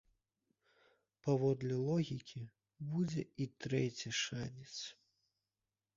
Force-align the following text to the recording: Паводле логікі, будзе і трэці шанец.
Паводле 1.27 1.75
логікі, 1.89 2.41
будзе 2.95 3.21
і 3.45 3.47
трэці 3.67 4.09
шанец. 4.25 4.69